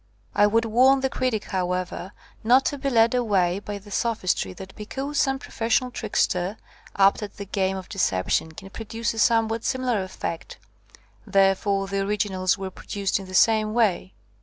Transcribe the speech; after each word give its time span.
I 0.33 0.47
would 0.47 0.65
warn 0.65 1.01
the 1.01 1.11
critic, 1.11 1.43
however, 1.45 2.13
not 2.43 2.65
to 2.65 2.79
be 2.79 2.89
led 2.89 3.13
away 3.13 3.59
by 3.59 3.77
the 3.77 3.91
sophistry 3.91 4.51
that 4.53 4.75
because 4.75 5.19
some 5.19 5.37
professional 5.37 5.91
trickster, 5.91 6.57
apt 6.95 7.21
at 7.21 7.37
the 7.37 7.45
game 7.45 7.77
of 7.77 7.87
deception, 7.87 8.51
can 8.53 8.71
produce 8.71 9.13
a 9.13 9.19
somewhat 9.19 9.63
simi 9.63 9.85
lar 9.85 10.01
effect, 10.01 10.57
therefore 11.27 11.85
the 11.85 11.99
originals 11.99 12.57
were 12.57 12.71
pro 12.71 12.87
duced 12.87 13.19
in 13.19 13.27
the 13.27 13.35
same 13.35 13.75
way. 13.75 14.15